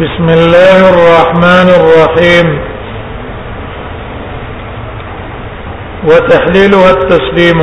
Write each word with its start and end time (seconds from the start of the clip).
بسم 0.00 0.28
الله 0.38 0.78
الرحمن 0.94 1.68
الرحيم 1.80 2.46
وتحليلها 6.10 6.90
التسليم 6.90 7.58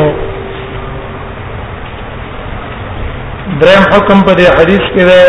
درم 3.61 3.83
حکم 3.93 4.17
په 4.29 4.33
دې 4.39 4.47
حدیث 4.59 4.83
کې 4.93 5.03
ده 5.09 5.23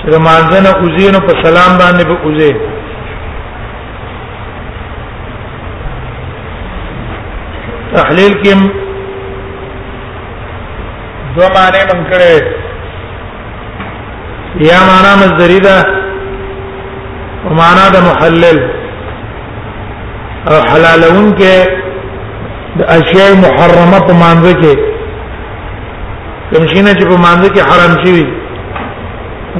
چې 0.00 0.22
مانځنه 0.26 0.70
اوزینو 0.78 1.20
په 1.30 1.34
سلام 1.46 1.72
باندې 1.82 2.04
به 2.08 2.16
اوزې 2.24 2.52
تحلیل 7.96 8.34
کې 8.42 8.54
دوه 11.36 11.48
معنی 11.56 11.90
منکړه 11.98 12.56
یا 14.66 14.78
معنا 14.88 15.12
مصدری 15.22 15.60
ده 15.60 15.78
او 17.44 17.50
معنا 17.60 17.86
د 17.94 17.96
محلل 18.10 18.58
او 20.50 20.56
حلالون 20.70 21.32
کې 21.38 21.54
د 22.78 22.82
اشیاء 22.98 23.30
محرمه 23.44 24.00
په 24.06 24.12
مانزه 24.22 24.52
کې 24.62 24.74
کوم 26.52 26.66
شي 26.70 26.82
نه 26.82 26.92
چې 26.94 27.04
په 27.10 27.16
مانزه 27.26 27.48
کې 27.54 27.62
حرام 27.70 27.94
شي 28.04 28.26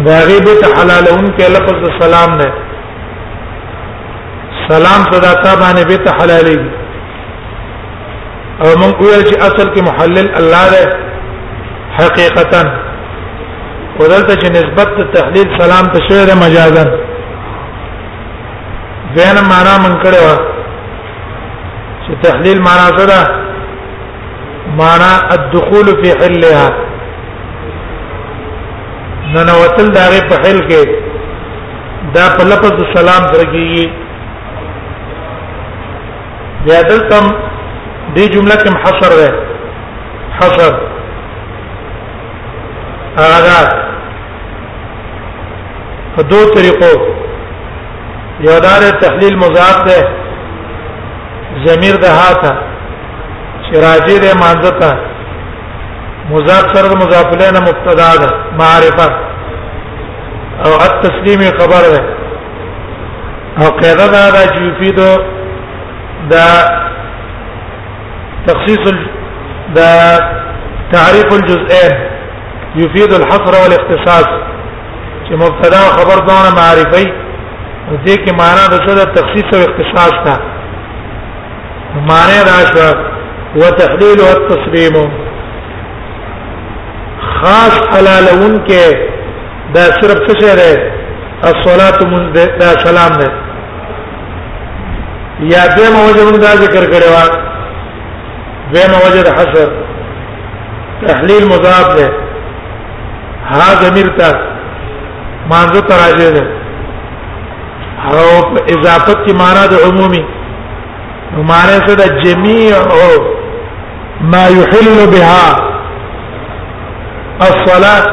دا 0.07 0.19
غیب 0.29 0.47
ته 0.61 0.67
حلالون 0.81 1.25
کې 1.37 1.45
لفظ 1.55 1.79
د 1.85 1.91
سلام 2.01 2.31
نه 2.43 2.49
سلام 4.69 5.01
صدا 5.13 5.33
تا 5.45 5.55
باندې 5.61 5.85
به 5.89 5.97
ته 5.97 6.11
حلالي 6.21 6.59
او 8.65 8.69
مونږ 8.81 8.95
ویل 9.05 9.25
چې 9.31 9.35
اصل 9.49 9.75
کې 9.75 9.83
محلل 9.91 10.29
الله 10.35 10.65
ده 10.73 10.97
حقیقتا 11.99 12.63
ودلته 14.01 14.35
چې 14.41 14.49
نسبت 14.59 14.89
ته 14.97 15.05
تحلیل 15.15 15.49
سلام 15.61 15.85
ته 15.93 15.99
شوی 16.09 16.25
د 16.31 16.37
مجازا 16.45 16.83
بیان 19.15 19.37
معنا 19.53 19.73
من 19.85 19.95
کړو 20.03 20.31
چې 22.05 22.13
تحلیل 22.27 22.59
معنا 22.67 22.85
سره 22.99 24.77
معنا 24.81 25.09
الدخول 25.37 25.87
فی 26.03 26.11
حلها 26.21 26.67
ننوتل 29.35 29.89
دغه 29.97 30.21
په 30.31 30.37
حل 30.47 30.59
کې 30.69 30.89
دا 32.19 32.29
په 32.37 32.45
لفظ 32.53 32.87
سلام 32.95 33.29
سره 33.35 33.49
کیږي 33.53 33.91
بیا 36.69 36.79
دلته 36.93 37.19
دې 38.15 38.29
جمله 38.37 38.55
کې 38.63 38.81
حصر 38.83 39.11
ده 39.25 39.29
حصر 40.41 40.77
هغه 43.21 43.87
په 46.19 46.23
دوه 46.31 46.47
طریقو 46.57 46.93
یو 48.47 48.59
دار 48.67 48.83
تحلیل 49.03 49.37
مضاف 49.37 49.79
ده 49.89 49.99
ضمیر 51.67 51.97
ده 52.03 52.11
هاته 52.21 52.53
چې 53.65 53.73
راځي 53.87 54.17
ده 54.25 54.31
مانځتا 54.43 54.91
مضاف 56.31 56.65
سره 56.75 56.91
مضاف 57.03 57.29
له 57.41 57.51
نه 57.55 57.61
مبتدا 57.69 58.09
ده 58.23 58.29
معرفه 58.59 59.09
او 60.65 60.73
التسلیم 60.89 61.41
خبر 61.59 61.85
ده 61.95 62.03
او 63.61 63.67
قاعده 63.81 64.07
دا 64.17 64.25
ده 64.37 64.43
چې 64.53 64.61
یفید 64.63 64.99
دا 66.31 66.47
تخصیص 68.47 68.83
دا 69.77 69.91
تعريف 70.93 71.29
الجزئين 71.33 71.97
يفيد 72.77 73.13
الحصر 73.13 73.53
والاختصاص 73.63 74.48
چې 75.29 75.35
مبتدا 75.45 75.81
خبر 75.97 76.19
دونه 76.27 76.51
معرفي 76.57 77.05
دې 78.05 78.15
کې 78.25 78.33
معنا 78.41 78.65
د 78.75 78.77
څه 78.87 78.93
د 78.95 79.05
تخصیص 79.17 79.49
او 79.57 79.61
اختصاص 79.69 80.15
تا 80.25 80.35
معنا 82.11 82.39
راشه 82.51 82.89
وتحليل 83.61 84.19
او 84.29 84.35
تسليم 84.53 84.97
خاص 87.35 87.77
علالون 87.99 88.57
کې 88.67 88.97
دا 89.75 89.85
صرف 90.01 90.19
څه 90.29 90.35
شی 90.43 90.57
دی 90.61 90.75
الصلاه 91.43 92.09
من 92.13 92.25
دا 92.35 92.69
سلام 92.87 93.19
دی 93.21 93.29
یا 95.53 95.67
دې 95.67 95.93
موجه 95.95 96.45
دا 96.49 96.53
ذکر 96.65 96.91
کړو 96.93 97.33
دې 98.75 98.85
موجه 98.95 99.33
حشر 99.39 99.71
تحلیل 101.09 101.47
مضاف 101.51 101.91
دی 101.99 102.07
ها 103.51 103.67
ضمیر 103.85 104.09
ته 104.19 104.57
مانزه 105.51 105.81
تراجه 105.81 106.31
ده 106.31 106.45
او 108.05 108.45
اضافت 108.75 109.25
کی 109.27 109.33
معنا 109.37 109.67
د 109.67 109.75
عمومي 109.89 110.25
معنا 111.49 111.77
څه 111.87 111.93
د 112.03 112.21
جميع 112.25 112.77
ما 114.33 114.45
يحل 114.59 114.89
بها 115.13 115.45
الصلاه 117.49 118.05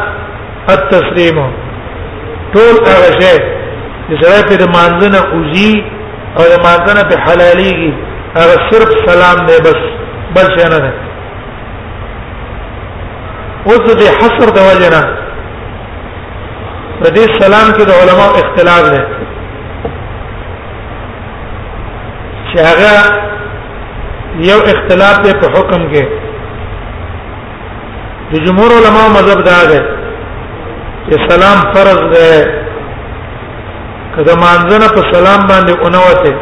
التسليم 0.75 1.35
ټول 2.53 2.73
هغه 2.91 3.09
شی 3.19 3.35
چې 4.09 4.15
سره 4.21 4.41
په 4.47 4.65
مانزه 4.77 5.19
اوزي 5.33 5.73
او 6.37 6.43
د 6.53 6.55
مانزه 6.67 7.03
په 7.09 7.15
حلاليږي 7.25 7.93
هغه 8.39 8.55
صرف 8.69 8.89
سلام 9.09 9.45
دی 9.47 9.57
بس 9.67 9.79
بل 10.35 10.57
شي 10.59 10.69
نه 10.69 10.77
ده 10.79 10.93
اوس 13.67 13.93
د 14.01 14.03
حصر 14.17 14.47
د 14.57 14.57
وجنه 14.69 15.24
په 16.99 17.05
دې 17.15 17.25
سلام 17.41 17.67
کې 17.75 17.83
د 17.87 17.91
علماء 18.01 18.31
اختلاف 18.41 18.83
دی 18.93 19.01
چې 22.49 22.57
هغه 22.69 22.93
یو 24.49 24.59
اختلاف 24.73 25.15
دی 25.25 25.31
په 25.41 25.47
حکم 25.55 25.81
کې 25.93 26.03
د 28.31 28.43
جمهور 28.45 28.71
علماء 28.79 29.07
مذهب 29.17 29.41
دا 29.51 29.59
دی 29.71 29.81
چې 31.07 31.15
سلام 31.31 31.57
فرض 31.73 31.99
دی 32.13 32.29
کله 34.15 34.33
مانځنه 34.45 34.87
په 34.95 35.01
سلام 35.13 35.39
باندې 35.51 35.73
اونوته 35.83 36.33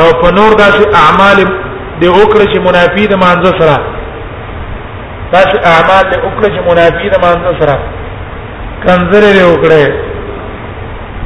او 0.00 0.04
په 0.20 0.28
نور 0.38 0.50
داسې 0.64 0.82
اعمال 1.02 1.38
دی 2.00 2.08
وکړه 2.08 2.46
چې 2.52 2.58
منافی 2.66 3.06
د 3.08 3.16
مانځ 3.24 3.44
سره 3.58 3.76
داسې 5.32 5.56
اعمال 5.72 6.04
دی 6.10 6.16
وکړه 6.26 6.48
چې 6.54 6.60
منافی 6.68 7.06
د 7.14 7.18
مانځ 7.24 7.62
سره 7.62 7.99
کنزره 8.86 9.30
له 9.38 9.44
وکړه 9.52 9.84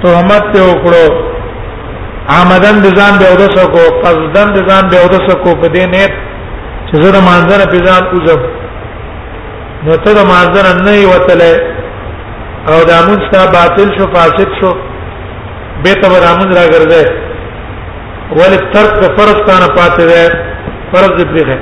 تهمت 0.03 0.45
ته 0.53 0.61
وکړو 0.71 1.07
آمدن 2.41 2.77
د 2.85 2.89
ځان 2.99 3.15
به 3.21 3.27
اودس 3.33 3.57
کو 3.75 3.83
قصدن 4.05 4.47
د 4.57 4.59
ځان 4.69 4.85
به 4.93 4.97
اودس 5.05 5.27
کو 5.45 5.51
په 5.63 5.67
دې 5.75 5.85
نیت 5.95 6.13
چې 6.87 6.95
زه 7.03 7.09
د 7.17 7.19
مانځنه 7.29 7.67
په 7.73 7.79
ځان 7.87 8.03
اوزم 8.15 8.41
نو 9.85 9.95
ته 10.05 10.11
د 10.19 10.23
مانځنه 10.31 10.73
نه 10.87 10.93
یې 11.01 11.07
وتلې 11.13 11.55
او 12.71 12.79
د 12.89 12.91
امون 13.01 13.21
ستا 13.27 13.43
باطل 13.57 13.89
شو 13.97 14.05
فاسد 14.15 14.51
شو 14.61 14.71
به 15.83 15.93
ته 16.01 16.07
برامن 16.15 16.51
را 16.59 16.65
ګرځې 16.75 17.05
ولې 18.39 18.59
ترک 18.75 18.93
د 19.03 19.07
فرض 19.19 19.39
تانه 19.49 19.69
پاتې 19.79 20.03
ده 20.11 20.21
فرض 20.93 21.11
دې 21.19 21.25
پریږه 21.33 21.59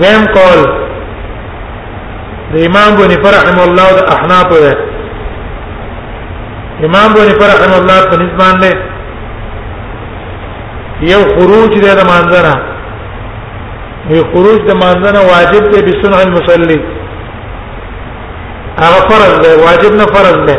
دیم 0.00 0.22
کول 0.36 0.60
د 2.52 2.54
امام 2.68 2.90
بن 3.00 3.10
فرحم 3.24 3.58
الله 3.68 3.88
د 3.98 4.00
احناف 4.14 4.48
ده 4.64 4.72
امام 6.86 7.08
بن 7.18 7.28
فرحم 7.40 7.72
الله 7.80 7.98
په 8.10 8.16
نسبان 8.22 8.54
نه 8.64 8.72
یو 11.12 11.22
خروج 11.34 11.72
ده 11.84 11.92
د 12.00 12.02
مانځنه 12.10 12.54
یو 14.14 14.22
خروج 14.32 14.58
د 14.68 14.72
مانځنه 14.82 15.20
واجب 15.32 15.62
ده 15.72 15.78
بسنه 15.86 16.16
المصلي 16.26 16.78
هغه 18.82 19.00
فرض 19.10 19.34
ده 19.44 19.50
واجب 19.64 19.92
نه 20.00 20.04
فرض 20.16 20.38
ده 20.48 20.56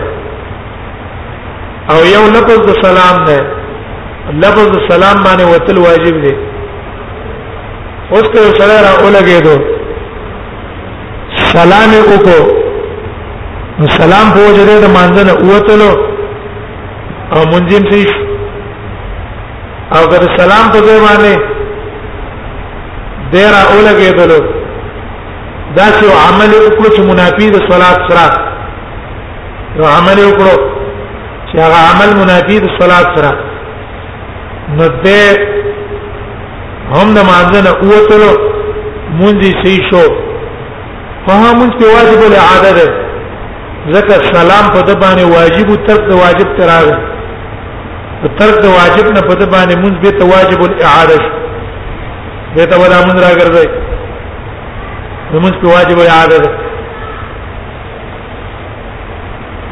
او 1.92 2.00
یو 2.16 2.24
لفظ 2.36 2.60
د 2.70 2.72
سلام 2.86 3.18
ده 3.28 3.38
لفظ 4.44 4.66
د 4.76 4.78
سلام 4.92 5.18
باندې 5.26 5.44
وتل 5.54 5.78
واجب 5.88 6.16
ده 6.26 6.34
اوس 8.14 8.26
که 8.34 8.40
سره 8.60 8.76
را 8.86 8.92
اولګېدو 9.04 9.58
سلام 11.56 11.92
وکړو 12.12 12.44
نو 13.80 13.86
سلام 14.00 14.26
په 14.36 14.40
وجه 14.48 14.64
د 14.84 14.92
مانځنه 14.96 15.32
اوتلو 15.50 15.92
او 17.36 17.42
منځم 17.54 17.84
سي 17.94 18.04
او 19.98 20.04
که 20.14 20.18
سلام 20.38 20.66
په 20.76 20.80
ځای 20.86 21.00
باندې 21.08 21.34
ډیر 23.34 23.54
اولګېدلو 23.72 24.40
دا 25.78 25.88
چې 25.96 26.06
عمل 26.26 26.52
وکړو 26.66 26.90
چې 26.96 27.02
منافي 27.12 27.50
د 27.58 27.68
صلات 27.74 27.98
سره 28.14 28.26
نو 29.78 29.84
عمل 29.98 30.18
وکړو 30.28 30.56
چې 31.50 31.56
هغه 31.66 31.80
عمل 31.92 32.10
منافي 32.24 32.60
د 32.66 32.76
صلات 32.80 33.08
سره 33.16 33.32
نو 34.80 34.88
دې 35.04 35.24
هم 36.98 37.08
د 37.14 37.20
مانځنه 37.30 37.70
اوتلو 37.70 38.32
مونږ 39.20 39.38
یې 39.46 39.54
شي 39.64 39.80
شو 39.94 40.10
فهم 41.28 41.60
چې 41.72 41.86
واجب 41.96 42.20
الاعاده 42.30 42.72
ده 42.78 42.88
ذکر 44.00 44.20
سلام 44.36 44.66
په 44.76 44.82
د 44.88 44.96
باندې 45.00 45.26
واجب 45.36 45.70
او 45.72 45.76
ترک 45.88 46.08
د 46.12 46.14
واجب 46.24 46.56
تراغ 46.60 46.88
ترک 48.40 48.56
د 48.64 48.66
واجب 48.78 49.06
نه 49.16 49.22
په 49.28 49.34
د 49.42 49.52
باندې 49.54 49.76
مونږ 49.84 49.96
به 50.02 50.10
ته 50.20 50.26
واجب 50.34 50.62
الاعاده 50.72 51.18
به 52.56 52.66
ته 52.72 52.78
ولا 52.82 52.98
مونږ 53.06 53.18
را 53.26 53.32
ګرځي 53.42 53.68
مونږ 55.44 55.56
په 55.62 55.68
واجب 55.76 55.98
الاعاده 56.00 56.38
ده 56.44 56.50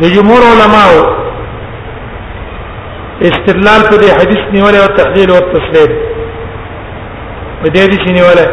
د 0.02 0.06
جمهور 0.16 0.42
علماء 0.54 0.92
استدلال 3.28 3.82
په 3.92 3.96
دې 4.02 4.14
حدیث 4.22 4.42
نیولې 4.56 4.80
او 4.84 4.90
تحلیل 5.00 5.30
او 5.32 5.40
تسلیم 5.58 5.94
په 7.62 7.68
دې 7.76 7.86
دي 7.92 7.98
شنو 8.08 8.26
ولا 8.30 8.50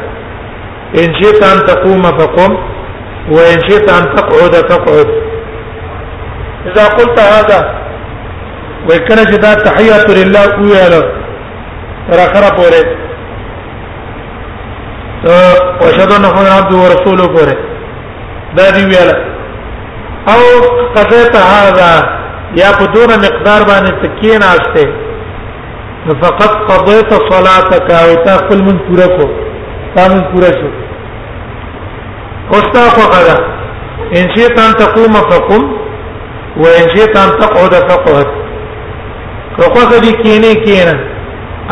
إن 1.00 1.14
شئت 1.24 1.44
أن 1.44 1.66
تقوم 1.66 2.02
فقم 2.04 2.58
وإن 3.32 3.58
شئت 3.70 3.92
أن 3.92 4.16
تقعد 4.16 4.56
فاقعد 4.70 5.08
إذا 6.66 6.88
قلت 6.88 7.20
هذا 7.20 7.72
وكان 8.86 9.26
جدا 9.32 9.54
تحية 9.54 10.08
لله 10.24 10.60
ويا 10.72 11.00
ترى 12.12 12.28
خراب 12.34 12.60
ورد 12.60 12.88
وأشهد 15.82 16.12
أن 16.14 16.22
محمدا 16.22 16.52
عبده 16.52 16.78
ورسوله 16.78 17.24
ورد 17.24 17.58
دادي 18.56 18.86
ويا 18.86 19.28
أو 20.30 20.62
قضيت 20.96 21.36
هذا 21.36 22.18
يا 22.58 22.72
بدون 22.72 23.10
مقدار 23.20 23.62
باندې 23.64 23.92
تکیه 24.06 24.38
ناشته 24.38 25.07
فقط 26.14 26.72
قضيت 26.72 27.14
صلاتك 27.30 27.92
او 27.92 28.14
تا 28.26 28.36
خپل 28.38 28.62
من 28.66 28.78
پورا 28.88 29.06
کو 29.18 29.28
تا 29.96 30.08
من 30.14 30.22
پورا 30.32 30.52
شو 30.60 30.70
اوستا 32.58 32.84
کو 32.96 33.04
غدا 33.14 33.38
ان 34.20 34.30
شئت 34.36 34.60
ان 34.66 34.74
تقوم 34.84 35.14
فقم 35.32 35.66
وان 36.64 36.92
شئت 36.96 37.18
ان 37.24 37.34
تقعد 37.40 37.76
فقعد 37.92 38.28
کو 39.58 39.70
کو 39.74 40.00
دي 40.06 40.12
کینه 40.24 40.54
کینه 40.54 40.96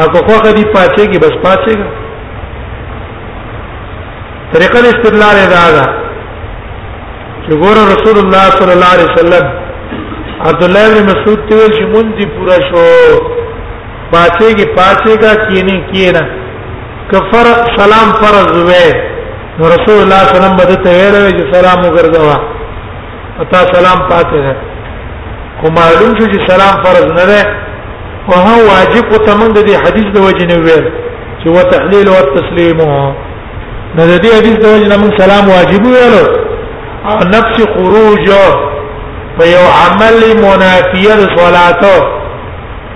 او 0.02 0.06
کو 0.16 0.26
کو 0.44 0.52
دي 0.52 0.64
پاتې 0.64 1.06
کی 1.12 1.20
بس 1.26 1.36
پاتې 1.46 1.78
گا 1.80 1.88
طریقه 4.54 4.80
استدلال 4.90 5.36
دا 5.54 5.64
دا 5.76 5.86
چې 7.46 7.50
ګور 7.64 7.78
رسول 7.94 8.18
الله 8.26 8.50
صلی 8.60 8.74
الله 8.74 8.92
علیه 8.94 9.10
وسلم 9.14 9.54
عبد 10.50 10.64
الله 10.70 10.88
بن 10.94 11.06
مسعود 11.12 11.50
ته 11.50 11.56
ویل 11.56 11.74
چې 11.80 11.90
مونږ 11.94 12.20
دي 12.20 12.26
پورا 12.38 12.56
شو 12.70 13.42
پاتېږي 14.14 14.66
پاتېګه 14.78 15.32
کینې 15.48 15.78
کینا 15.92 16.24
کفر 17.12 17.46
سلام 17.78 18.08
فرض 18.22 18.50
وې 18.70 18.92
نو 19.58 19.64
رسول 19.76 19.98
الله 20.04 20.22
صلی 20.22 20.38
الله 20.38 20.38
علیه 20.38 20.38
وسلم 20.40 20.56
بده 20.62 20.76
ته 20.84 20.92
ویل 21.14 21.36
چې 21.40 21.46
سلام 21.56 21.80
وګرځوا 21.86 22.38
اتا 23.42 23.62
سلام 23.76 24.00
پاتې 24.12 24.38
ده 24.46 24.54
خو 25.60 25.68
معلوم 25.80 26.12
شو 26.20 26.26
چې 26.34 26.40
سلام 26.52 26.76
فرض 26.84 27.06
نه 27.20 27.26
ده 27.32 27.42
او 28.30 28.34
هو 28.46 28.56
واجب 28.72 29.04
او 29.12 29.18
تمن 29.28 29.50
د 29.54 29.60
حدیث 29.84 30.06
د 30.16 30.18
وجه 30.26 30.46
نه 30.52 30.56
ویل 30.66 30.86
چې 31.42 31.48
و 31.56 31.64
تحلیل 31.74 32.08
او 32.10 32.22
تسلیم 32.38 32.78
نه 33.98 34.06
د 34.12 34.14
دې 34.24 34.30
حدیث 34.38 34.56
د 34.62 34.66
وجه 34.76 34.88
نه 34.94 34.98
موږ 35.04 35.12
سلام 35.24 35.50
واجب 35.56 35.82
ویلو 35.96 36.24
او 37.10 37.18
نفس 37.36 37.58
خروج 37.74 38.32
په 39.38 39.44
یو 39.56 39.66
عمل 39.84 40.20
منافیه 40.46 41.14
د 41.22 41.24
صلاته 41.40 41.96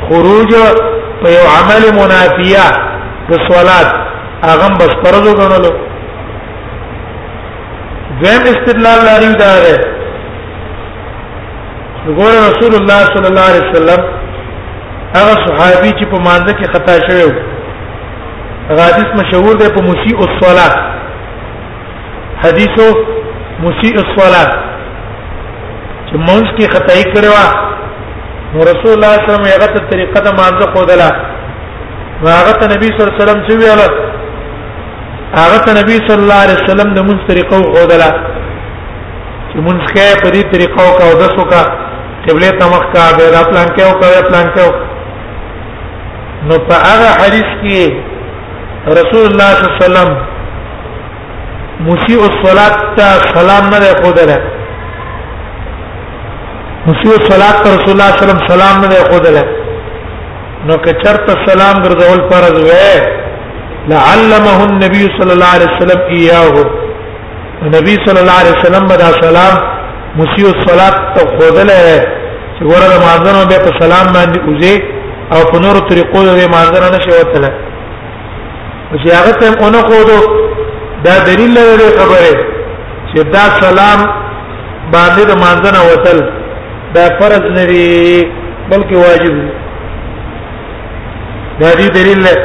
خروج 0.09 0.53
په 1.21 1.27
یو 1.37 1.45
عمل 1.57 1.83
منافیه 1.99 2.65
د 3.29 3.31
صلات 3.51 3.89
هغه 4.47 4.67
بس 4.79 4.91
فرض 5.03 5.25
غنلو 5.39 5.71
دویم 8.19 8.43
استدلال 8.53 8.99
لري 9.09 9.31
دا 9.41 9.51
ده 9.61 9.77
وګوره 12.07 12.39
رسول 12.51 12.73
الله 12.79 12.99
صلی 13.13 13.27
الله 13.31 13.45
علیه 13.51 13.65
وسلم 13.69 14.01
هغه 15.17 15.33
صحابي 15.47 15.91
چې 15.99 16.05
په 16.11 16.17
مانزه 16.27 16.53
کې 16.57 16.67
خطا 16.73 16.95
شوی 17.07 17.23
و 18.75 18.81
حدیث 18.85 19.09
مشهور 19.21 19.55
دی 19.59 19.67
په 19.77 19.81
مسیء 19.89 20.17
الصلاه 20.27 20.73
حدیثو 22.43 22.85
مسیء 23.63 23.93
الصلاه 24.03 24.47
چې 26.09 26.15
مونږ 26.27 26.45
کې 26.57 26.67
خطا 26.75 26.93
یې 26.97 27.05
کړو 27.13 27.68
نو 28.53 28.59
رسول 28.71 28.91
الله 28.97 29.13
صلی 29.15 29.23
الله 29.29 29.39
علیه 29.39 29.45
وسلم 29.45 29.55
هغه 29.55 29.67
ته 29.73 29.79
طریقه 29.91 30.19
د 30.25 30.27
مانځه 30.39 30.65
خودله 30.73 31.09
هغه 32.39 32.53
ته 32.59 32.65
نبی 32.73 32.87
صلی 32.87 33.01
الله 33.01 33.13
علیه 33.13 33.21
وسلم 33.21 33.39
چې 33.47 33.53
ویل 33.59 33.79
هغه 35.39 35.57
ته 35.65 35.71
نبی 35.79 35.95
صلی 36.07 36.21
الله 36.23 36.39
علیه 36.45 36.57
وسلم 36.63 36.89
د 36.97 36.99
مونږ 37.07 37.19
طریقه 37.29 37.55
خودله 37.73 38.09
چې 39.51 39.57
مونږ 39.67 39.79
کې 39.93 40.11
په 40.23 40.29
دې 40.33 40.43
طریقه 40.53 40.81
او 40.87 40.93
کا 40.99 41.07
دسو 41.21 41.43
کا 41.51 41.61
قبله 42.27 42.49
ته 42.59 42.65
مخ 42.73 42.83
کا 42.93 43.03
به 43.17 43.23
را 43.37 43.43
پلان 43.51 43.67
کې 43.75 43.81
او 43.87 43.93
کا 43.99 44.07
پلان 44.29 44.47
کې 44.55 44.73
نو 46.47 46.55
په 46.69 46.75
هغه 46.89 47.09
حدیث 47.21 47.49
کې 47.63 47.79
رسول 48.99 49.23
الله 49.31 49.49
صلی 49.59 49.67
الله 49.67 49.75
علیه 49.75 49.85
وسلم 49.85 50.11
مسیء 51.87 52.21
الصلاه 52.31 52.75
سلام 53.35 53.63
نه 53.71 53.89
خودله 54.03 54.39
نو 56.87 56.93
فی 57.01 57.09
صلات 57.29 57.61
رسول 57.67 57.91
الله 57.95 58.09
صلی 58.17 58.23
الله 58.23 58.35
علیه 58.35 58.45
وسلم 58.45 58.45
سلام 58.51 58.77
نه 58.91 58.99
خودله 59.11 59.43
نو 60.67 60.75
که 60.77 60.91
چرته 61.03 61.33
سلام 61.47 61.75
ګرځول 61.83 62.21
فرض 62.31 62.55
وې 62.67 62.97
لعلمه 63.91 64.57
النبي 64.69 65.03
صلی 65.17 65.31
الله 65.35 65.51
علیه 65.55 65.69
وسلم 65.75 65.99
ایاه 66.15 66.57
نبی 67.75 67.95
صلی 68.05 68.19
الله 68.23 68.37
علیه 68.43 68.55
وسلم 68.59 68.85
دا 69.03 69.09
سلام 69.25 69.53
مسیو 70.19 70.49
صلات 70.67 70.95
ته 71.15 71.21
خودله 71.37 72.07
چې 72.57 72.63
ورته 72.71 72.95
مازنه 73.05 73.41
به 73.51 73.57
په 73.65 73.71
سلام 73.81 74.13
باندې 74.15 74.37
اوځي 74.47 74.75
او 75.33 75.39
په 75.51 75.57
نورو 75.59 75.79
طریقو 75.79 76.21
به 76.37 76.47
مازنه 76.55 76.89
نشي 76.97 77.09
وتله 77.19 77.49
چې 78.99 79.07
هغه 79.17 79.31
ته 79.31 79.51
اونې 79.61 79.81
خودو 79.91 80.17
دا 81.05 81.19
دلیل 81.29 81.55
لري 81.59 81.89
خبره 82.01 82.33
چې 83.11 83.19
دا 83.35 83.45
سلام 83.63 83.99
باندې 84.93 85.23
د 85.27 85.41
مازنه 85.45 85.79
وتل 85.91 86.38
دا 86.93 87.05
فرض 87.19 87.39
نه 87.45 87.65
دی 87.65 88.25
بلکې 88.71 88.93
واجب 88.93 89.33
دی 89.39 89.49
دا 91.59 91.71
دې 91.71 91.89
دلیل 91.89 92.23
دی 92.23 92.37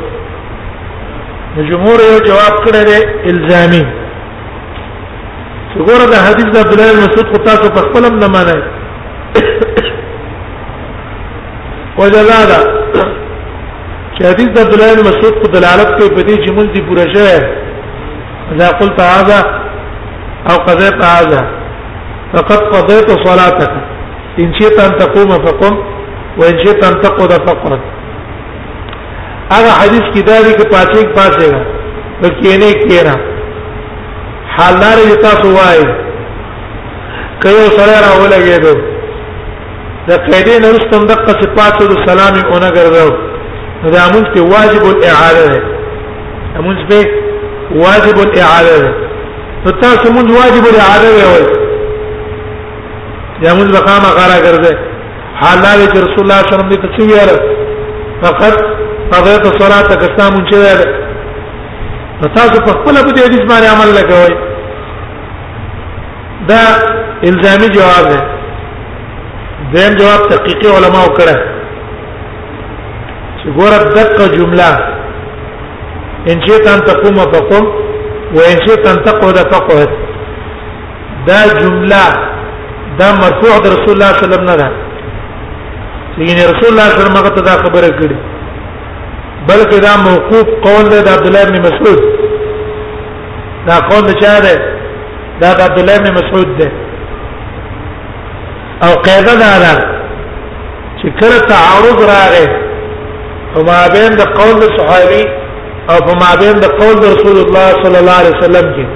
جمهور 1.57 1.99
یو 2.11 2.23
جواب 2.31 2.62
کړه 2.64 3.07
الزامي 3.31 4.01
ګوره 5.76 6.07
د 6.12 6.14
حدیث 6.26 6.49
د 6.55 6.57
عبد 6.62 6.73
الله 6.73 6.95
مسعود 7.05 7.26
خو 7.33 7.38
تاسو 7.45 7.69
په 7.76 7.81
خپل 7.87 8.05
هم 8.07 8.14
نه 8.23 8.29
مانای 8.35 8.61
وجلالا 11.99 12.59
چې 14.14 14.23
حدیث 14.31 14.49
د 14.57 14.59
عبد 14.64 14.73
الله 14.75 15.07
مسعود 15.09 15.35
په 15.45 15.49
دلالت 15.55 15.91
کوي 15.99 16.11
په 16.17 16.23
دې 16.23 16.37
چې 16.45 16.50
مونږ 16.57 16.69
دی 16.75 16.81
پوره 16.88 17.05
شوی 17.14 17.37
اذا 18.52 18.69
قلت 18.83 19.00
هذا 19.07 19.41
او 20.50 20.57
قضيت 20.69 21.02
هذا 21.14 21.43
فقد 22.35 22.61
قضيت 22.75 23.09
صلاتك 23.29 23.73
ان 24.45 24.52
شئت 24.61 24.79
ان 24.87 24.95
تقوم 25.02 25.31
فقم 25.49 25.76
وان 26.38 26.59
شئت 26.64 26.85
ان 26.91 27.00
تقعد 27.07 27.33
فاقعد 27.49 27.81
هغه 29.52 29.73
حدیث 29.83 30.05
کې 30.14 30.21
دا 30.26 30.43
دی 30.43 30.52
چې 30.55 30.73
پاتې 30.75 31.12
پاتې 31.17 31.57
دا 32.23 32.29
کېنه 32.29 32.88
کېره 32.88 33.17
حالدار 34.56 34.99
دې 35.09 35.16
تاسو 35.25 35.49
وای 35.59 35.80
کيو 37.42 37.64
سره 37.76 37.97
را 38.04 38.11
ولګېدو 38.23 38.75
د 40.09 40.11
قیدین 40.26 40.62
رستم 40.75 41.02
دغه 41.11 41.32
صفات 41.42 41.76
او 41.82 41.94
سلام 42.09 42.35
اونه 42.52 42.68
ګرځاو 42.76 43.11
دا 43.94 44.04
موږ 44.14 44.26
ته 44.35 44.40
واجب 44.54 44.85
الاعاده 44.94 45.47
ده 46.54 46.61
موږ 46.66 46.78
به 46.88 47.00
واجب 47.85 48.16
الاعاده 48.26 48.76
ده 49.64 49.71
تاسو 49.85 50.06
موږ 50.16 50.26
واجب 50.40 50.64
الاعاده 50.73 51.11
وای 51.18 51.44
یا 53.44 53.52
موږ 53.59 53.68
بقامه 53.76 54.11
غرا 54.18 54.38
ګرځي 54.47 54.75
حالدار 55.42 55.76
رسول 56.06 56.23
الله 56.25 56.40
صلی 56.42 56.54
الله 56.54 56.64
علیه 56.64 56.75
وسلم 56.75 56.75
دې 56.75 56.78
څه 56.94 57.00
ویل 57.11 57.32
فقط 58.23 58.54
قضیت 59.12 59.44
الصلاه 59.52 59.82
کستا 60.02 60.25
مونږ 60.35 60.49
ویل 60.56 61.01
نو 62.23 62.29
تاسو 62.35 62.59
په 62.67 62.73
خپل 62.76 62.95
په 63.07 63.12
دې 63.17 63.23
حدیث 63.26 63.45
باندې 63.50 63.67
عمل 63.75 63.91
لګوي 63.99 64.35
دا 66.50 66.64
الزامي 67.31 67.69
جواب 67.76 68.05
دی 68.11 68.19
دیم 69.73 69.93
جواب 70.00 70.21
تحقیقي 70.33 70.69
علما 70.76 71.00
وکړه 71.07 71.37
چې 73.38 73.47
ګوره 73.59 73.81
دقه 73.99 74.37
جمله 74.37 74.71
ان 76.33 76.47
شئت 76.49 76.67
ان 76.75 76.81
تقوم 76.91 77.17
فقم 77.37 77.64
وان 78.37 78.57
شئت 78.67 78.88
ان 78.95 79.05
تقعد 79.11 79.38
فقعد 79.55 79.91
دا 81.31 81.41
جمله 81.62 82.02
دا 83.02 83.12
مرفوع 83.23 83.55
د 83.64 83.67
رسول 83.67 83.91
الله 83.91 84.12
صلی 84.12 84.14
الله 84.14 84.17
علیه 84.17 84.26
وسلم 84.26 84.45
نه 84.45 84.57
ده 84.57 84.71
یعنی 86.19 86.43
رسول 86.52 86.69
الله 86.73 86.93
صلی 86.93 87.09
الله 87.09 87.09
علیه 87.09 87.19
وسلم 87.19 87.21
هغه 87.21 87.31
ته 87.37 87.41
دا 87.50 87.62
خبره 87.64 87.88
کړې 87.88 88.32
بلکې 89.49 89.79
دا 89.87 89.93
موقوف 89.97 90.47
قول 90.67 90.85
دی 90.89 91.03
د 91.03 91.09
عبد 91.09 91.27
الله 91.27 91.45
بن 91.45 91.59
مسعود 91.61 92.01
دا 93.69 93.77
قول 93.91 94.07
چا 94.23 94.41
دی 94.45 94.57
دا 95.41 95.55
د 95.55 95.61
عبد 95.63 95.79
الله 95.79 95.99
بن 95.99 96.11
مسعود 96.13 96.59
دی 96.59 96.69
او 98.87 98.93
قاعده 99.07 99.35
دا 99.45 99.53
ده 99.65 99.73
چې 100.99 101.09
کله 101.21 101.39
تعارض 101.55 101.99
راغی 102.15 102.47
او 103.57 103.63
ما 103.65 103.89
بین 103.95 104.11
د 104.23 104.25
قول 104.39 104.55
د 104.61 104.67
صحابي 104.79 105.25
او 105.91 105.97
په 106.07 106.13
ما 106.23 106.31
بین 106.43 106.61
د 106.61 106.65
قول 106.81 106.95
د 107.01 107.05
رسول 107.15 107.37
الله 107.45 107.69
صلی 107.83 107.99
الله 108.03 108.17
علیه 108.21 108.35
وسلم 108.39 108.67
کې 108.75 108.87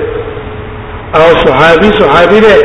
او 1.18 1.26
صحابي 1.46 1.90
صحابي 2.02 2.40
دې 2.46 2.58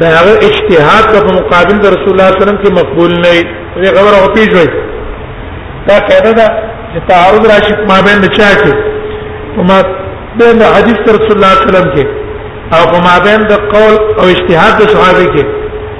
دا 0.00 0.06
هغه 0.18 0.32
اجتهاد 0.48 1.04
په 1.14 1.30
مقابل 1.38 1.76
د 1.84 1.86
رسول 1.94 2.10
الله 2.12 2.28
صلی 2.30 2.34
الله 2.34 2.36
علیه 2.36 2.42
وسلم 2.44 2.58
کې 2.62 2.70
مقبول 2.80 3.10
نه 3.22 3.28
وي 3.34 3.42
دې 3.82 3.88
خبره 3.96 4.16
او 4.22 4.28
پیژوي 4.34 4.66
دا 5.88 5.96
کړه 6.08 6.32
دا 6.38 6.46
چې 6.92 6.98
تعارض 7.10 7.44
راشي 7.52 7.72
ما 7.90 7.98
بین 8.06 8.18
چا 8.36 8.50
کې 8.62 8.74
وما 9.58 9.78
بین 10.40 10.58
حدیث 10.76 10.98
رسول 11.16 11.32
الله 11.36 11.52
صلی 11.56 11.68
الله 11.68 11.80
علیه 11.80 11.80
وسلم 11.80 11.90
کې 11.94 12.04
او 12.76 12.80
په 12.92 12.98
ما 13.06 13.14
بین 13.26 13.40
د 13.52 13.54
قول 13.74 13.94
او 14.20 14.24
اجتهاد 14.34 14.74
د 14.80 14.82
صحابه 14.94 15.24
کې 15.34 15.44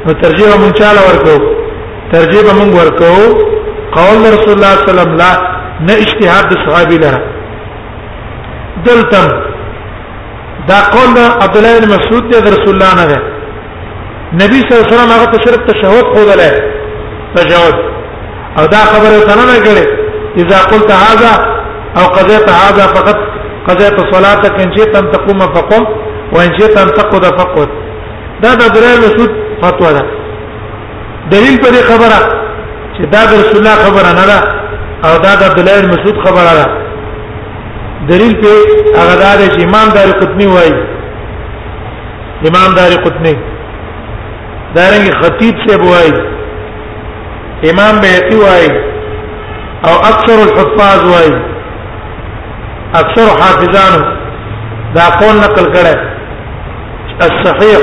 نو 0.06 0.12
ترجیح 0.22 0.48
مونږ 0.62 0.72
چاله 0.80 1.00
ورکو 1.08 1.36
ترجیح 2.14 2.42
مونږ 2.58 2.70
ورکو 2.80 3.12
قول 3.98 4.18
رسول 4.36 4.54
الله 4.56 4.74
صلی 4.76 4.90
الله 4.90 4.92
علیه 4.92 4.92
وسلم 4.92 5.16
لا 5.22 5.32
نه 5.86 5.92
اجتهاد 6.02 6.44
د 6.52 6.56
صحابي 6.66 6.98
لره 7.02 7.20
دلتم 8.86 9.28
دا 10.68 10.78
قول 10.94 11.16
عبد 11.44 11.56
الله 11.56 11.78
بن 11.78 11.88
مسعود 11.96 12.24
ته 12.32 12.38
رسول 12.56 12.72
الله 12.76 12.92
نه 13.00 13.06
ده 13.12 13.18
نبی 14.42 14.58
صلی 14.64 14.70
الله 14.72 14.84
علیه 14.88 14.94
وسلم 14.98 15.12
هغه 15.16 15.26
ته 15.32 15.38
صرف 15.46 15.60
تشهود 15.70 16.06
خوله 16.14 16.50
تشهود 17.36 17.76
او 18.58 18.66
دا 18.74 18.82
خبره 18.92 19.18
ته 19.28 19.34
نه 19.50 19.58
کړي 19.66 19.84
اذا 20.42 20.58
قلت 20.70 20.90
هذا 21.06 21.32
او 21.98 22.04
قضيت 22.18 22.48
هذا 22.64 22.84
فقط 22.96 23.18
قضيت 23.68 23.96
صلاتك 24.14 24.54
ان 24.64 24.76
شئت 24.76 24.96
ان 24.96 25.10
تقوم 25.10 25.38
فقم 25.38 25.84
وان 26.34 26.50
شئت 26.58 26.76
ان 26.78 26.88
تقعد 26.98 27.24
فقعد 27.40 27.68
دا 28.42 28.54
د 28.54 28.62
درې 28.74 28.92
مسعود 29.04 29.30
فتوا 29.62 29.92
ده 29.92 30.02
دلیل 31.32 31.56
پر 31.62 31.72
خبره 31.90 32.20
چې 32.94 33.02
دا 33.14 33.20
د 33.30 33.32
رسول 33.40 33.56
الله 33.58 33.74
خبره 33.86 34.12
نه 34.20 34.26
ده 34.30 34.67
او 35.06 35.12
دا 35.24 35.32
د 35.40 35.42
عبد 35.48 35.58
الله 35.58 35.88
مسعود 35.94 36.16
خبره 36.26 36.52
ده 36.58 36.66
دلیل 38.10 38.32
په 38.42 38.48
هغه 39.00 39.14
دار 39.24 39.38
چې 39.54 39.60
امام 39.68 39.88
دار 39.96 40.08
قطنی 40.20 40.46
وایي 40.54 40.74
امام 42.48 42.70
دار 42.78 42.90
قطنی 43.04 43.34
دارنګ 44.76 45.06
خطیب 45.22 45.54
سے 45.66 45.72
وایي 45.82 46.12
امام 47.70 47.94
بیتی 48.04 48.36
وایي 48.42 48.70
او 49.86 49.94
اکثر 50.10 50.36
الحفاظ 50.46 51.00
وایي 51.12 51.34
اکثر 53.02 53.26
حافظان 53.40 53.94
دا 54.96 55.04
قول 55.20 55.34
نقل 55.46 55.66
کړه 55.74 55.96
الصحيح 57.28 57.82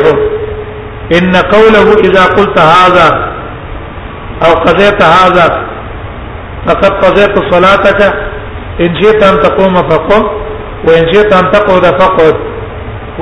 ان 1.17 1.33
قوله 1.55 1.87
اذا 2.07 2.23
قلت 2.35 2.57
هذا 2.59 3.07
او 4.45 4.51
قضيت 4.65 4.99
هذا 5.17 5.64
لقد 6.69 6.91
قضيت 7.05 7.35
صلاتك 7.53 8.01
ان 8.81 8.93
جئت 9.01 9.23
ان 9.23 9.39
تقوم 9.41 9.75
فقم 9.75 10.23
وان 10.87 11.05
جئت 11.13 11.33
ان 11.33 11.51
تقعد 11.51 11.85
فقعد 11.85 12.35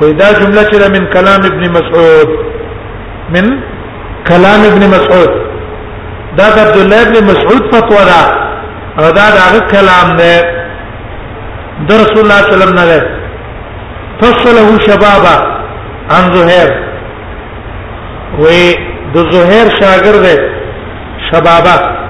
واذا 0.02 0.28
جمله 0.38 0.72
من 0.94 1.04
كلام 1.14 1.40
ابن 1.50 1.62
مسعود 1.76 2.28
من 3.36 3.46
كلام 4.28 4.60
ابن 4.72 4.82
مسعود 4.94 5.32
دا 6.38 6.44
عبد 6.60 6.76
الله 6.84 7.02
ابن 7.02 7.18
مسعود 7.30 7.62
فتوى 7.74 8.04
دا 8.10 8.22
او 8.98 9.06
دا 9.18 9.26
دا 9.38 9.46
كلام 9.72 10.08
ده 10.20 10.34
در 11.88 11.94
رسول 12.04 12.20
الله 12.24 12.40
صلى 12.40 12.54
الله 12.54 12.64
عليه 12.64 12.72
وسلم 12.72 12.74
نه 12.80 13.00
فصله 14.20 14.68
شبابا 14.86 15.36
عن 16.14 16.24
زهير 16.36 16.70
و 18.38 18.44
د 19.14 19.16
زهير 19.32 19.66
شاګرد 19.80 20.40
شبابا 21.30 22.03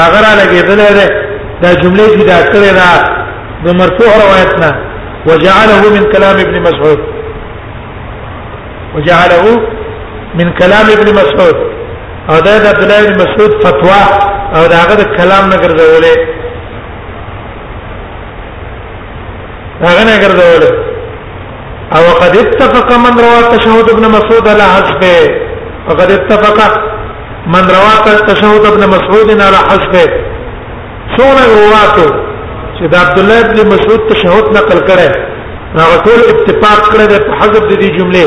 هغه 0.00 0.18
را 0.26 0.32
لګېدلې 0.40 0.90
ده 0.98 1.06
دا 1.62 1.70
جمله 1.82 2.06
چې 2.14 2.22
دا 2.32 2.38
کړې 2.52 2.70
ده 2.78 2.90
د 3.64 3.68
مرفوع 3.80 4.10
روایتنا 4.24 4.70
وجعله 5.28 5.82
من 5.96 6.04
كلام 6.12 6.36
ابن 6.46 6.56
مسعود 6.66 7.00
وجعله 8.94 9.44
من 10.38 10.48
كلام 10.60 10.86
ابن 10.96 11.08
مسعود 11.20 11.56
او 12.30 12.36
دا 12.46 12.54
د 12.62 12.66
عبد 12.72 12.82
الله 12.84 13.00
بن 13.08 13.14
مسعود 13.24 13.52
فتوا 13.64 14.04
او 14.56 14.62
دا 14.70 14.76
هغه 14.82 14.94
د 15.02 15.04
کلام 15.20 15.44
نه 15.52 15.56
ګرځولې 15.64 16.16
هغه 19.86 20.02
نه 20.10 20.16
ګرځولې 20.24 20.72
او 21.96 22.02
قد 22.22 22.32
اتفق 22.42 22.88
من 23.04 23.14
روى 23.24 23.38
التشهد 23.44 23.86
ابن 23.90 24.04
مسعود 24.16 24.44
على 24.48 24.62
حذفه 24.72 25.18
وقد 25.88 26.08
اتفق 26.16 26.58
من 27.46 27.62
رواه 27.64 28.04
التشهد 28.14 28.66
ابن 28.66 28.88
مسعود 28.88 29.40
على 29.40 29.56
حسبه 29.56 30.06
سونه 31.16 31.44
رواتو 31.60 32.08
چې 32.78 32.84
د 32.86 32.94
عبد 32.96 33.18
الله 33.18 33.40
ابن 33.40 33.58
مسعود 33.66 34.00
تشهد 34.10 34.44
نقل 34.58 34.78
کړي 34.88 35.08
هغه 35.80 35.96
ټول 36.06 36.20
اتفاق 36.34 36.80
کړی 36.92 37.06
د 37.12 37.14
حذف 37.40 37.62
د 37.70 37.74
دې 37.82 37.88
جملې 37.98 38.26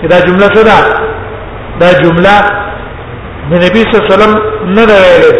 چې 0.00 0.06
دا 0.12 0.20
جمله 0.26 0.46
څه 0.54 0.62
ده 0.68 0.78
دا 1.80 1.92
جمله 2.02 2.34
د 3.50 3.52
نبی 3.64 3.80
صلی 3.82 3.94
الله 3.94 4.06
علیه 4.06 4.14
وسلم 4.14 4.32
نه 4.76 4.84
ویلې 4.90 5.32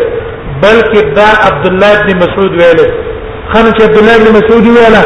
بلکې 0.65 1.01
دا 1.19 1.29
عبد 1.49 1.67
الله 1.71 1.93
ابن 2.01 2.11
مسعود 2.23 2.53
ویلې 2.61 2.89
خانه 3.53 3.71
چې 3.77 3.83
عبد 3.87 3.99
الله 3.99 4.15
ابن 4.17 4.29
مسعود 4.39 4.65
ویلا 4.67 5.03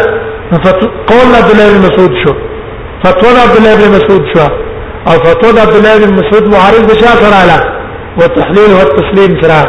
قول 1.13 1.29
عبد 1.39 1.51
الله 1.53 1.67
ابن 1.71 1.79
مسعود 1.89 2.13
شو 2.25 2.33
فتوى 3.05 3.41
عبد 3.47 3.57
الله 3.59 3.73
ابن 3.77 3.89
مسعود 3.97 4.25
شو 4.35 4.45
او 5.09 5.15
فتوى 5.27 5.61
عبد 5.65 5.77
الله 5.77 5.95
ابن 5.97 6.11
مسعود 6.21 6.45
معارض 6.55 6.85
بشا 6.93 7.07
سره 7.23 7.79
وتحليل 8.19 8.73
والتسليم 8.73 9.41
ترا 9.41 9.63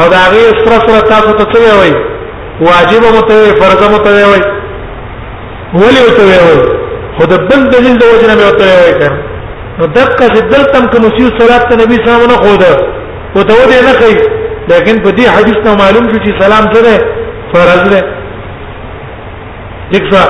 او 0.00 0.04
دا 0.14 0.22
غي 0.32 0.42
سره 0.64 0.78
سره 0.86 1.00
تاسو 1.10 1.32
ته 1.38 1.44
څه 1.52 1.60
وایي 1.78 1.94
واجب 2.66 3.02
مو 3.14 3.22
ته 3.28 3.36
فرض 3.60 3.82
مو 3.92 3.98
ته 4.06 4.12
وایي 4.30 4.42
ولي 5.82 6.04
ته 6.18 6.22
وایي 6.30 6.58
خود 7.18 7.30
بل 7.48 7.60
دلیل 7.72 7.96
د 8.02 8.04
وجنه 8.12 8.34
مو 8.42 8.50
ته 8.60 8.66
وایي 8.80 8.94
کنه 9.00 9.16
نو 9.78 9.84
دقه 9.98 10.24
دل 10.52 10.62
تم 10.72 10.84
کوم 10.92 11.02
مسیو 11.06 11.28
صلات 11.40 11.62
ته 11.70 11.74
نبی 11.82 11.96
صلی 12.04 12.10
الله 12.10 12.18
علیه 12.20 12.28
وسلم 12.28 12.32
نه 12.34 12.38
خو 12.44 12.52
ده 12.62 12.72
او 13.36 13.40
ته 13.48 13.52
ودی 13.64 13.78
نه 13.88 13.94
کوي 14.00 14.16
لیکن 14.70 14.96
په 15.04 15.10
دې 15.16 15.24
حدیث 15.36 15.58
نو 15.66 15.72
معلوم 15.82 16.04
شو 16.12 16.18
چې 16.24 16.30
سلام 16.42 16.64
څه 16.72 16.80
ده 16.86 16.96
فرض 17.52 17.82
ده 17.92 18.00
دښه 19.92 20.22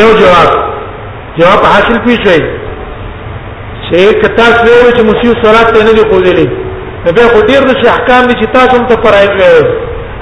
یو 0.00 0.08
جواب 0.20 0.50
جواب 1.38 1.60
حاصل 1.72 1.98
کیږي 2.06 2.38
چې 3.90 4.02
کتا 4.22 4.46
څو 4.62 4.74
چې 4.96 5.02
مسیح 5.10 5.32
سورات 5.44 5.68
ته 5.76 5.80
نه 5.88 5.92
دی 5.98 6.04
خوځلې 6.10 6.48
نو 7.04 7.10
بیا 7.16 7.26
خو 7.32 7.38
ډیر 7.50 7.62
د 7.70 7.72
احکام 7.94 8.22
دي 8.28 8.34
چې 8.40 8.46
تاسو 8.56 8.72
هم 8.78 8.84
ته 8.90 8.96
فرایض 9.04 9.34
وایي 9.40 9.64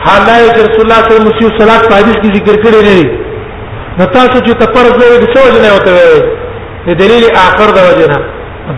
حالای 0.06 0.44
چې 0.54 0.60
رسول 0.68 0.84
الله 0.84 1.00
صلی 1.04 1.16
الله 1.16 1.28
علیه 1.28 1.36
وسلم 1.38 1.58
صلات 1.62 1.82
په 1.88 1.94
حدیث 2.00 2.16
کې 2.20 2.28
ذکر 2.36 2.56
کړی 2.64 2.82
نه 2.90 2.98
نو 3.98 4.04
تاسو 4.18 4.36
چې 4.46 4.52
ته 4.60 4.66
فرض 4.76 4.92
وایي 5.00 5.16
د 5.22 5.26
څه 5.32 5.40
وجه 5.46 5.60
نه 5.66 5.70
وته 5.76 5.92
وایي 5.98 6.20
د 6.86 6.90
دلیل 7.02 7.24
اخر 7.46 7.68
د 7.76 7.80
وجه 7.88 8.06
نه 8.12 8.18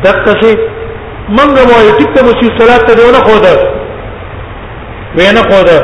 دقه 0.07 0.33
شي 0.40 0.53
منګه 1.37 1.62
وایي 1.73 1.92
چې 1.99 2.07
ته 2.14 2.20
مسیح 2.31 2.49
سورات 2.59 2.83
ته 2.88 2.94
نه 3.14 3.20
خوده 3.29 3.55
وینه 5.18 5.42
خوده 5.51 5.79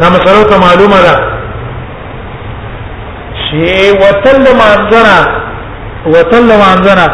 دا 0.00 0.06
مسله 0.14 0.42
ته 0.50 0.56
معلومه 0.66 0.98
ده 1.06 1.14
چې 3.42 3.64
وتل 4.02 4.42
مانځنه 4.60 5.16
وتل 6.14 6.46
مانځنه 6.64 7.06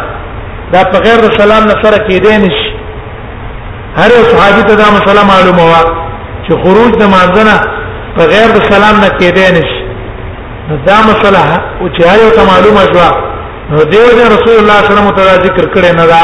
دا 0.73 0.81
په 0.91 0.97
غیر 1.05 1.21
سلام 1.39 1.63
نه 1.71 1.75
سره 1.83 1.97
کېدې 2.07 2.33
نشي 2.43 2.71
هر 3.99 4.09
یو 4.17 4.23
صحابي 4.31 4.63
ته 4.69 4.75
دا 4.83 4.87
مسله 4.97 5.21
معلومه 5.31 5.63
وا 5.71 5.81
چې 6.45 6.51
خروج 6.63 6.91
د 6.97 7.03
مانځنه 7.15 7.55
په 8.17 8.23
غیر 8.31 8.47
د 8.57 8.59
سلام 8.71 8.95
نه 9.03 9.09
کېدې 9.19 9.47
نشي 9.57 9.81
دا 10.87 10.97
مسله 11.09 11.43
او 11.81 11.85
چې 11.95 12.01
هر 12.09 12.17
یو 12.25 12.29
ته 12.37 12.43
معلومه 12.51 12.83
شو 12.93 13.05
نو 13.71 13.77
دیو 13.91 14.03
دې 14.17 14.25
رسول 14.35 14.55
الله 14.59 14.79
صلی 14.81 14.91
الله 14.91 15.05
علیه 15.05 15.13
وسلم 15.13 15.17
ته 15.17 15.43
ذکر 15.47 15.65
کړی 15.75 15.91
نه 15.99 16.05
دا 16.13 16.21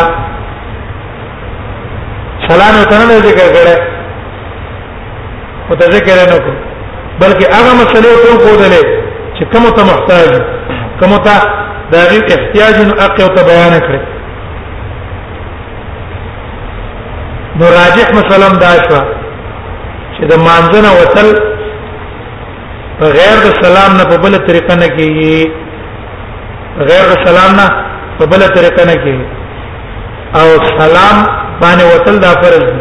سلام 2.49 2.73
یې 2.81 2.85
څنګه 2.91 3.27
ذکر 3.29 3.47
کړی 3.55 3.75
متذکر 5.71 6.15
نه 6.31 6.39
کو 6.45 6.53
بلکې 7.21 7.45
هغه 7.55 7.71
مسلې 7.81 8.13
ته 8.23 8.37
کوودلې 8.43 8.83
چې 9.35 9.43
کوم 9.51 9.63
ته 9.75 9.83
محتاج 9.89 10.29
کوم 11.01 11.13
ته 11.25 11.37
دا 11.91 11.99
غي 12.11 12.19
احتیاج 12.37 12.75
نو 12.89 12.93
اقي 13.05 13.23
او 13.25 13.29
ته 13.37 13.43
بیان 13.51 13.75
کړي 13.85 14.01
نو 17.61 17.65
راجح 17.77 18.07
مثلا 18.19 18.49
دا 18.65 18.71
شو 18.85 18.99
چې 20.15 20.21
د 20.33 20.45
مانځنه 20.47 20.91
وتل 20.99 21.29
غیر 23.17 23.37
د 23.47 23.57
سلام 23.63 23.91
نه 23.97 24.03
په 24.11 24.17
بل 24.23 24.33
طریقه 24.51 24.75
نه 24.83 24.87
کیږي 24.97 25.51
غیر 26.91 27.05
د 27.13 27.25
سلام 27.27 27.51
نه 27.59 27.67
په 28.19 28.25
بل 28.35 28.41
طریقه 28.59 28.85
نه 28.91 28.95
کیږي 29.03 29.27
او 30.39 30.47
سلام 30.79 31.17
باندې 31.61 31.85
وتل 31.95 32.19
دا 32.25 32.31
فرض 32.41 32.63
دی 32.73 32.78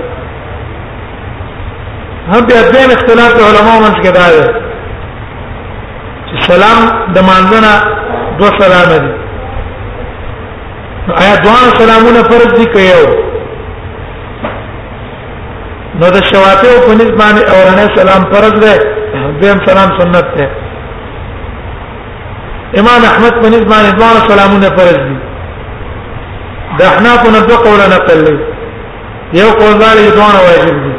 هم 2.32 2.40
بیا 2.48 2.62
دین 2.74 2.90
اختلاف 2.96 3.30
د 3.34 3.40
علماو 3.50 3.80
منځ 3.84 3.96
کې 4.02 4.10
دا 4.18 4.26
دی 4.34 4.44
چې 6.28 6.36
سلام 6.50 6.80
د 7.14 7.18
مانځنه 7.28 7.72
دو 8.40 8.46
سلام 8.60 8.88
دي 8.92 9.00
آیا 11.22 11.34
دوه 11.44 11.62
سلامونه 11.80 12.20
فرض 12.32 12.50
دي 12.58 12.64
که 12.74 12.80
یو 12.92 13.06
نو 16.00 16.06
د 16.16 16.24
شواطه 16.30 16.70
په 16.86 16.92
نسبت 16.98 17.18
باندې 17.20 17.54
اورنه 17.54 17.86
سلام 17.96 18.22
فرض 18.34 18.54
دی 18.66 18.76
دیم 19.40 19.58
سلام 19.70 19.90
سنت 20.02 20.26
دی 20.36 20.46
امام 22.82 23.04
احمد 23.12 23.32
په 23.40 23.48
نسبت 23.48 23.68
باندې 23.72 23.94
دوه 23.98 24.28
سلامونه 24.30 24.66
فرض 24.82 24.98
دي 25.08 25.16
د 26.78 26.82
احناف 26.92 27.22
نه 27.34 27.40
دوه 27.46 27.56
قول 27.66 27.80
نقل 27.96 28.24
یو 29.32 29.50
قول 29.64 29.72
دی 29.84 30.08
دوه 30.10 30.34
واجب 30.48 30.82
دي 30.86 30.97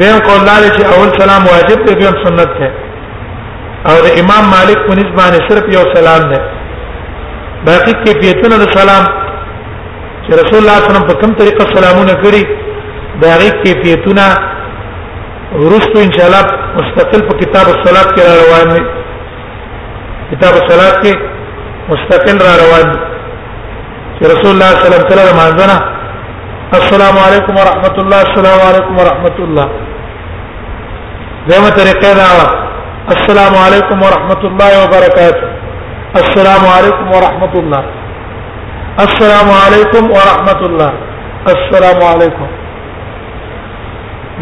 دیم 0.00 0.18
قول 0.28 0.40
لاره 0.48 0.68
چې 0.76 0.82
اول 0.94 1.10
سلام 1.20 1.42
واجب 1.52 1.78
دی 1.86 1.94
دیم 2.00 2.14
سنت 2.24 2.50
دی 2.60 2.68
او 3.88 3.96
د 4.04 4.08
امام 4.22 4.44
مالک 4.54 4.78
په 4.88 4.94
نسبت 5.00 5.34
صرف 5.48 5.66
یو 5.74 5.82
سلام 5.94 6.22
دی 6.32 6.40
باقي 7.68 7.92
کیفیتونه 8.04 8.56
د 8.64 8.66
سلام 8.78 9.04
چې 10.24 10.30
رسول 10.40 10.58
الله 10.62 10.76
صلی 10.82 10.90
الله 10.90 10.90
علیه 10.90 10.90
وسلم 10.90 11.06
په 11.10 11.14
کوم 11.20 11.30
طریقه 11.40 11.64
سلامونه 11.76 12.12
کړی 12.22 12.42
باقي 13.24 13.50
کیفیتونه 13.62 14.26
ورستو 15.62 15.98
ان 16.06 16.12
شاء 16.16 16.26
الله 16.28 16.44
مستقل 16.78 17.20
په 17.28 17.34
کتاب 17.42 17.66
الصلات 17.74 18.08
کې 18.14 18.22
را 18.28 18.34
روان 18.42 18.68
دي 18.74 18.82
کتاب 20.32 20.54
الصلات 20.62 20.96
کې 21.02 21.12
مستقل 21.92 22.38
را 22.46 22.54
روان 22.62 22.86
دي 22.92 22.98
چې 24.16 24.22
رسول 24.32 24.52
الله 24.54 24.70
صلی 24.78 24.86
الله 24.86 25.04
علیه 25.04 25.12
وسلم 25.12 25.40
منځنه 25.42 25.78
السلام 26.74 27.16
علیکم 27.24 27.56
ورحمۃ 27.58 27.98
اللہ 28.02 28.22
السلام 28.28 28.60
علیکم 28.68 28.96
ورحمۃ 29.00 29.36
اللہ 29.42 29.74
دیمه 31.50 31.68
طریقے 31.76 32.10
دا 32.18 32.24
السلام 33.16 33.54
علیکم 33.66 34.02
ورحمۃ 34.06 34.46
اللہ 34.48 34.72
وبرکاتہ 34.78 35.52
السلام 36.22 36.66
علیکم 36.72 37.12
ورحمۃ 37.16 37.54
اللہ 37.62 39.00
السلام 39.04 39.50
علیکم 39.60 40.10
ورحمۃ 40.16 40.64
اللہ 40.70 41.46
السلام 41.54 42.02
علیکم 42.10 42.52